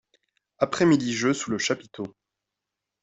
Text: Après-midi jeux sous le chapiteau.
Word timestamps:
Après-midi 0.57 1.13
jeux 1.13 1.31
sous 1.35 1.51
le 1.51 1.59
chapiteau. 1.59 2.15